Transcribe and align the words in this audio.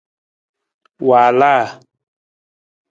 Waalaa. 1.07 1.67